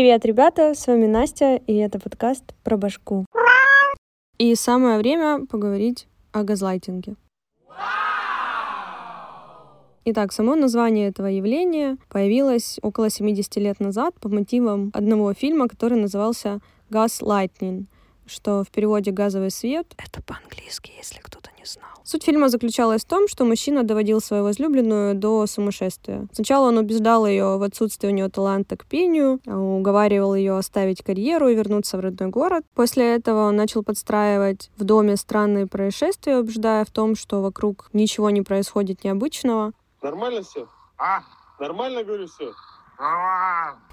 [0.00, 3.26] Привет, ребята, с вами Настя, и это подкаст про башку.
[4.38, 7.16] И самое время поговорить о газлайтинге.
[10.06, 16.00] Итак, само название этого явления появилось около 70 лет назад по мотивам одного фильма, который
[16.00, 17.84] назывался «Gaslighting»,
[18.24, 21.88] что в переводе «газовый свет»— это по-английски, если кто-то не знал.
[22.04, 26.26] Суть фильма заключалась в том, что мужчина доводил свою возлюбленную до сумасшествия.
[26.32, 31.48] Сначала он убеждал ее в отсутствии у нее таланта к пению, уговаривал ее оставить карьеру
[31.48, 32.64] и вернуться в родной город.
[32.74, 38.30] После этого он начал подстраивать в доме странные происшествия, убеждая в том, что вокруг ничего
[38.30, 39.72] не происходит необычного.
[40.02, 40.66] Нормально все?
[40.98, 41.20] А?
[41.58, 42.52] Нормально, говорю, все?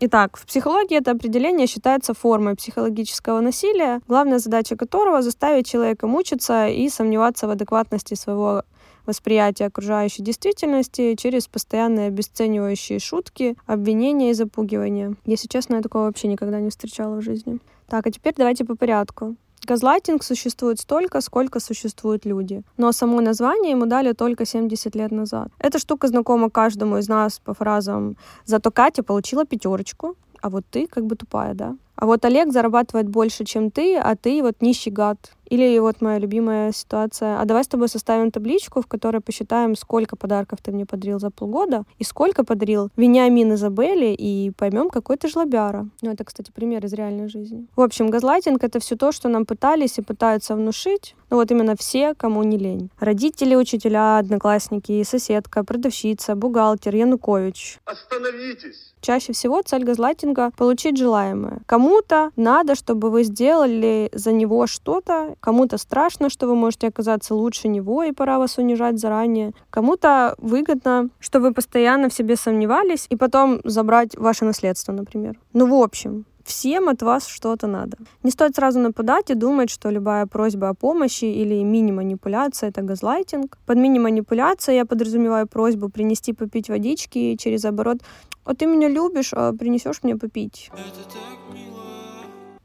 [0.00, 6.68] Итак, в психологии это определение считается формой психологического насилия, главная задача которого заставить человека мучиться
[6.68, 8.62] и сомневаться в адекватности своего
[9.06, 15.16] восприятия окружающей действительности через постоянные обесценивающие шутки, обвинения и запугивания.
[15.24, 17.58] Если честно, я такого вообще никогда не встречала в жизни.
[17.88, 19.36] Так, а теперь давайте по порядку.
[19.64, 22.62] Газлайтинг существует столько, сколько существуют люди.
[22.76, 25.48] Но само название ему дали только 70 лет назад.
[25.58, 30.88] Эта штука знакома каждому из нас по фразам «Зато Катя получила пятерочку, а вот ты
[30.88, 34.90] как бы тупая, да?» А вот Олег зарабатывает больше, чем ты, а ты вот нищий
[34.90, 35.18] гад.
[35.52, 37.38] Или вот моя любимая ситуация.
[37.38, 41.30] А давай с тобой составим табличку, в которой посчитаем, сколько подарков ты мне подарил за
[41.30, 45.86] полгода и сколько подарил Вениамин Изабелли, и поймем, какой ты жлобяра.
[46.00, 47.66] Ну, это, кстати, пример из реальной жизни.
[47.76, 51.14] В общем, газлайтинг— это все то, что нам пытались и пытаются внушить.
[51.28, 52.90] Ну, вот именно все, кому не лень.
[52.98, 57.78] Родители, учителя, одноклассники, соседка, продавщица, бухгалтер, Янукович.
[57.84, 58.94] Остановитесь!
[59.02, 61.60] Чаще всего цель газлайтинга— получить желаемое.
[61.82, 67.66] Кому-то надо, чтобы вы сделали за него что-то, Кому-то страшно, что вы можете оказаться лучше
[67.68, 69.52] него, и пора вас унижать заранее.
[69.70, 75.40] Кому-то выгодно, что вы постоянно в себе сомневались, и потом забрать ваше наследство, например.
[75.52, 77.96] Ну, в общем, Всем от вас что-то надо.
[78.24, 83.58] Не стоит сразу нападать и думать, что любая просьба о помощи или мини-манипуляция— это газлайтинг.
[83.66, 87.98] Под мини-манипуляцией я подразумеваю просьбу принести попить водички через оборот
[88.44, 91.71] «А ты меня любишь, а принесешь мне попить?» Это так мило.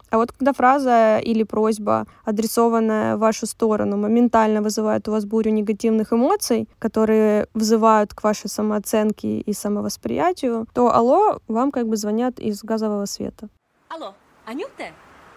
[0.09, 5.51] А вот когда фраза или просьба, адресованная в вашу сторону, моментально вызывает у вас бурю
[5.51, 12.39] негативных эмоций, которые вызывают к вашей самооценке и самовосприятию, то алло, вам как бы звонят
[12.39, 13.49] из газового света.
[13.89, 14.13] Алло,
[14.45, 14.91] Анюта,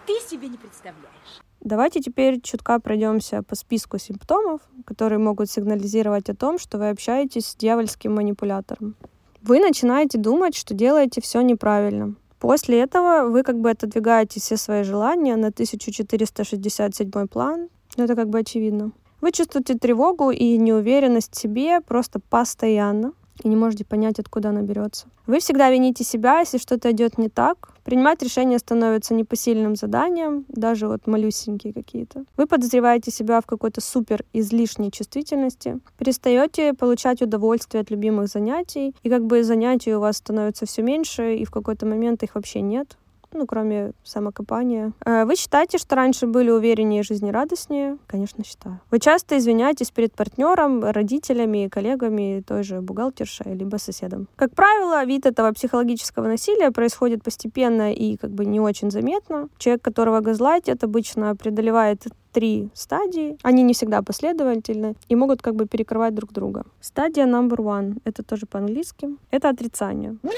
[0.07, 1.41] ты себе не представляешь.
[1.59, 7.49] Давайте теперь чутка пройдемся по списку симптомов, которые могут сигнализировать о том, что вы общаетесь
[7.49, 8.95] с дьявольским манипулятором.
[9.43, 14.81] Вы начинаете думать, что делаете все неправильно, После этого вы как бы отодвигаете все свои
[14.81, 17.69] желания на 1467 план.
[17.95, 18.93] Ну, это как бы очевидно.
[19.21, 23.13] Вы чувствуете тревогу и неуверенность в себе просто постоянно
[23.43, 25.07] и не можете понять, откуда она берется.
[25.27, 27.69] Вы всегда вините себя, если что-то идет не так.
[27.83, 32.25] Принимать решения становится непосильным заданием, даже вот малюсенькие какие-то.
[32.37, 39.09] Вы подозреваете себя в какой-то супер излишней чувствительности, перестаете получать удовольствие от любимых занятий, и
[39.09, 42.97] как бы занятий у вас становится все меньше, и в какой-то момент их вообще нет
[43.33, 44.93] ну, кроме самокопания.
[45.05, 47.97] Э, вы считаете, что раньше были увереннее и жизнерадостнее?
[48.07, 48.79] Конечно, считаю.
[48.91, 54.27] Вы часто извиняетесь перед партнером, родителями, коллегами, той же бухгалтершей, либо соседом.
[54.35, 59.49] Как правило, вид этого психологического насилия происходит постепенно и как бы не очень заметно.
[59.57, 63.37] Человек, которого газлайтят, обычно преодолевает три стадии.
[63.43, 66.63] Они не всегда последовательны и могут как бы перекрывать друг друга.
[66.79, 70.17] Стадия number one, это тоже по-английски, это отрицание.
[70.23, 70.31] No,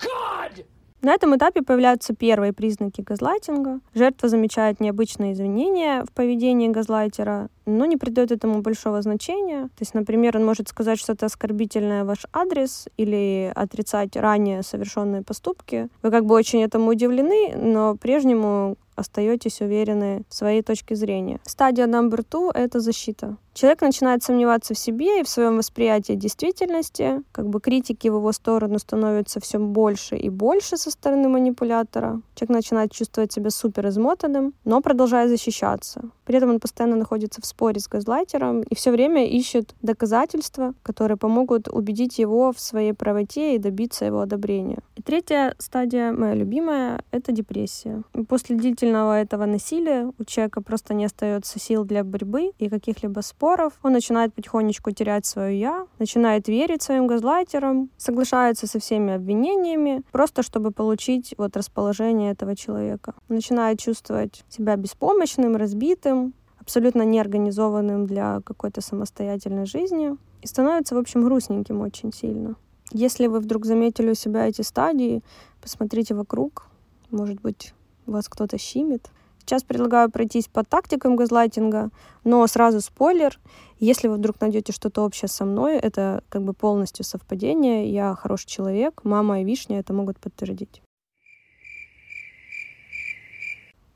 [0.00, 0.64] God!
[1.02, 3.80] На этом этапе появляются первые признаки газлайтинга.
[3.94, 9.64] Жертва замечает необычные изменения в поведении газлайтера, но не придает этому большого значения.
[9.64, 15.22] То есть, например, он может сказать что-то оскорбительное в ваш адрес или отрицать ранее совершенные
[15.22, 15.88] поступки.
[16.02, 21.40] Вы как бы очень этому удивлены, но прежнему остаетесь уверены в своей точке зрения.
[21.44, 23.36] Стадия number two— это защита.
[23.52, 28.32] Человек начинает сомневаться в себе и в своем восприятии действительности, как бы критики в его
[28.32, 32.22] сторону становится все больше и больше со стороны манипулятора.
[32.36, 36.10] Человек начинает чувствовать себя супер измотанным, но продолжает защищаться.
[36.24, 41.16] При этом он постоянно находится в споре с газлайтером и все время ищет доказательства, которые
[41.16, 44.78] помогут убедить его в своей правоте и добиться его одобрения.
[44.94, 48.02] И третья стадия, моя любимая, это депрессия.
[48.28, 53.72] После длительного этого насилия у человека просто не остается сил для борьбы и каких-либо споров.
[53.82, 60.42] Он начинает потихонечку терять свое «я», начинает верить своим газлайтерам, соглашается со всеми обвинениями, просто
[60.42, 63.14] чтобы получить вот расположение этого человека.
[63.28, 71.22] начинает чувствовать себя беспомощным, разбитым, абсолютно неорганизованным для какой-то самостоятельной жизни и становится, в общем,
[71.22, 72.56] грустненьким очень сильно.
[72.92, 75.22] Если вы вдруг заметили у себя эти стадии,
[75.60, 76.66] посмотрите вокруг,
[77.10, 77.74] Может быть,
[78.06, 79.08] вас кто-то щимит.
[79.38, 81.90] Сейчас предлагаю пройтись по тактикам газлайтинга,
[82.24, 83.38] но сразу спойлер.
[83.78, 87.90] Если вы вдруг найдете что-то общее со мной, это как бы полностью совпадение.
[87.90, 90.82] Я хороший человек, мама и вишня это могут подтвердить.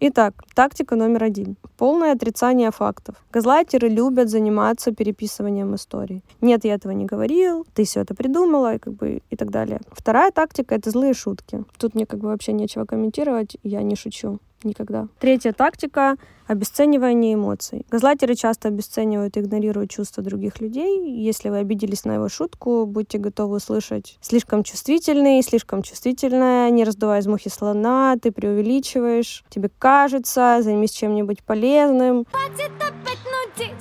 [0.01, 1.57] Итак, тактика номер один.
[1.77, 3.15] Полное отрицание фактов.
[3.33, 6.23] Газлайтеры любят заниматься переписыванием историй.
[6.41, 9.81] Нет, я этого не говорил, ты все это придумала, и, как бы, и так далее.
[9.93, 11.65] Вторая тактика— это злые шутки.
[11.79, 15.09] Тут мне как бы вообще нечего комментировать, я не шучу никогда.
[15.19, 16.17] Третья тактика—
[16.47, 17.87] обесценивание эмоций.
[17.91, 21.01] Газлайтеры часто обесценивают и игнорируют чувства других людей.
[21.23, 27.21] Если вы обиделись на его шутку, будьте готовы услышать «слишком чувствительный», «слишком чувствительная», «не раздувай
[27.21, 32.27] из мухи слона», «ты преувеличиваешь», «тебе кажется», «займись чем-нибудь полезным».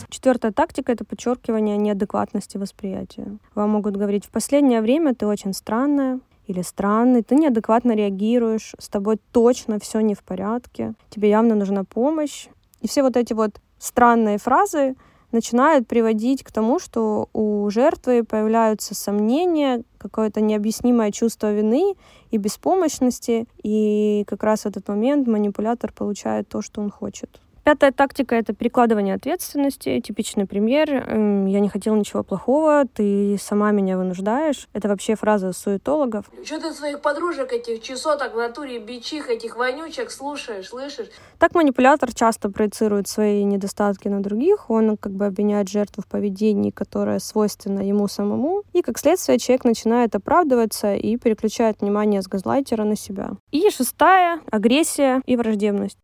[0.10, 3.38] Четвертая тактика— это подчеркивание неадекватности восприятия.
[3.56, 8.90] Вам могут говорить, в последнее время ты очень странная, или странный, ты неадекватно реагируешь, с
[8.90, 12.48] тобой точно все не в порядке, тебе явно нужна помощь.
[12.82, 14.96] И все вот эти вот странные фразы
[15.32, 21.96] начинают приводить к тому, что у жертвы появляются сомнения, какое-то необъяснимое чувство вины
[22.30, 27.42] и беспомощности, и как раз в этот момент манипулятор получает то, что он хочет.
[27.64, 30.00] Пятая тактика— это перекладывание ответственности.
[30.02, 30.92] Типичный пример.
[30.94, 34.68] «Я не хотела ничего плохого, ты сама меня вынуждаешь».
[34.74, 36.30] Это вообще фраза суетологов.
[36.44, 41.08] Что ты своих подружек этих чесоток в натуре бичих, этих вонючек слушаешь, слышишь?
[41.40, 44.70] Так манипулятор часто проецирует свои недостатки на других.
[44.70, 48.64] Он как бы обвиняет жертву в поведении, которое свойственно ему самому.
[48.74, 53.32] И как следствие человек начинает оправдываться и переключает внимание с газлайтера на себя.
[53.52, 55.98] И шестая— агрессия и враждебность.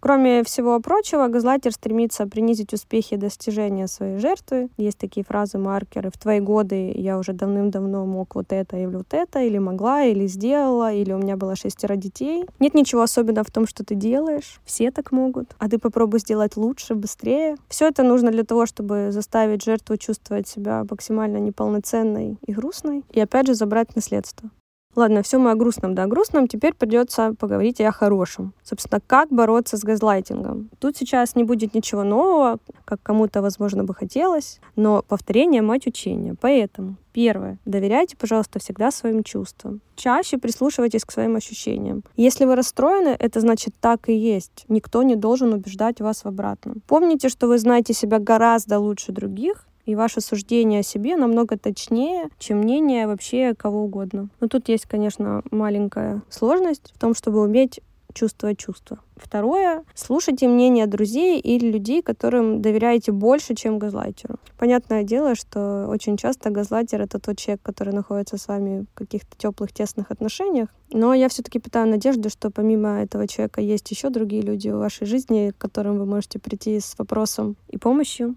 [0.00, 4.68] Кроме всего прочего, газлайтер стремится принизить успехи и достижения своей жертвы.
[4.76, 6.10] Есть такие фразы-маркеры.
[6.10, 10.26] В твои годы я уже давным-давно мог вот это или вот это, или могла, или
[10.26, 12.44] сделала, или у меня было шестеро детей.
[12.60, 14.60] Нет ничего особенного в том, что ты делаешь.
[14.64, 15.54] Все так могут.
[15.58, 17.56] А ты попробуй сделать лучше, быстрее.
[17.68, 23.04] Все это нужно для того, чтобы заставить жертву чувствовать себя максимально неполноценной и грустной.
[23.10, 24.50] И опять же забрать наследство.
[24.98, 26.48] Ладно, все мы о грустном, да, о грустном.
[26.48, 28.52] Теперь придется поговорить и о хорошем.
[28.64, 30.70] Собственно, как бороться с газлайтингом.
[30.80, 36.34] Тут сейчас не будет ничего нового, как кому-то, возможно, бы хотелось, но повторение— мать учения.
[36.40, 37.58] Поэтому Первое.
[37.64, 39.80] Доверяйте, пожалуйста, всегда своим чувствам.
[39.96, 42.04] Чаще прислушивайтесь к своим ощущениям.
[42.16, 44.64] Если вы расстроены, это значит так и есть.
[44.68, 46.80] Никто не должен убеждать вас в обратном.
[46.86, 52.28] Помните, что вы знаете себя гораздо лучше других, и ваше суждение о себе намного точнее,
[52.38, 54.28] чем мнение вообще кого угодно.
[54.38, 57.80] Но тут есть, конечно, маленькая сложность в том, чтобы уметь
[58.12, 58.98] чувствовать чувства.
[59.16, 64.36] Второе, слушайте мнение друзей или людей, которым доверяете больше, чем газлайтеру.
[64.58, 69.38] Понятное дело, что очень часто газлайтер— это тот человек, который находится с вами в каких-то
[69.38, 70.68] теплых, тесных отношениях.
[70.92, 75.06] Но я все-таки питаю надежду, что помимо этого человека есть еще другие люди в вашей
[75.06, 78.36] жизни, к которым вы можете прийти с вопросом и помощью.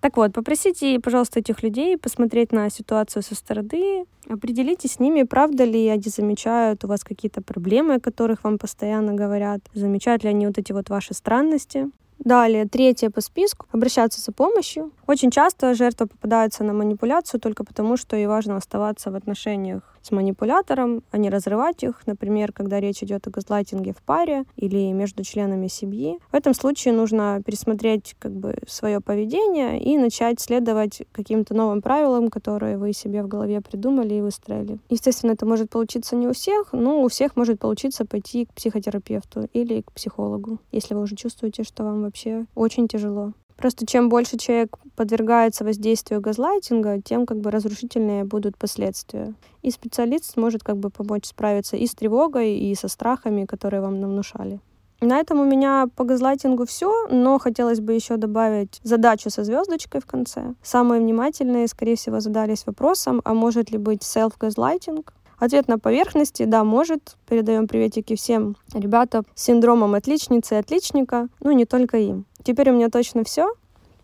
[0.00, 5.64] Так вот, попросите, пожалуйста, этих людей посмотреть на ситуацию со стороны, определитесь с ними, правда
[5.64, 10.46] ли они замечают у вас какие-то проблемы, о которых вам постоянно говорят, замечают ли они
[10.46, 11.90] вот эти вот ваши странности.
[12.18, 14.90] Далее, третье по списку— обращаться за помощью.
[15.06, 20.10] Очень часто жертва попадается на манипуляцию только потому, что ей важно оставаться в отношениях с
[20.10, 25.24] манипулятором, а не разрывать их, например, когда речь идет о газлайтинге в паре или между
[25.24, 26.18] членами семьи.
[26.30, 32.28] В этом случае нужно пересмотреть как бы свое поведение и начать следовать каким-то новым правилам,
[32.28, 34.78] которые вы себе в голове придумали и выстроили.
[34.88, 39.48] Естественно, это может получиться не у всех, но у всех может получиться пойти к психотерапевту
[39.52, 43.32] или к психологу, если вы уже чувствуете, что вам вообще очень тяжело.
[43.60, 49.34] Просто чем больше человек подвергается воздействию газлайтинга, тем как бы разрушительнее будут последствия.
[49.60, 54.00] И специалист сможет как бы помочь справиться и с тревогой, и со страхами, которые вам
[54.00, 54.60] внушали.
[55.02, 60.00] На этом у меня по газлайтингу все, но хотелось бы еще добавить задачу со звездочкой
[60.00, 60.54] в конце.
[60.62, 65.12] Самые внимательные, скорее всего, задались вопросом, а может ли быть self-газлайтинг?
[65.38, 67.16] Ответ на поверхности, да, может.
[67.26, 72.26] Передаем приветики всем ребятам с синдромом отличницы и отличника, ну не только им.
[72.44, 73.52] Теперь у меня точно все.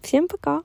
[0.02, 0.62] Всем пока!